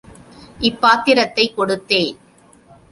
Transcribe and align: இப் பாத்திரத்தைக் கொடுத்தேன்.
இப் 0.59 0.81
பாத்திரத்தைக் 0.81 1.59
கொடுத்தேன். 1.59 2.17